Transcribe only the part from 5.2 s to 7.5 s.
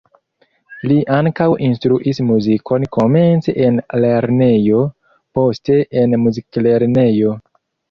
poste en muziklernejo.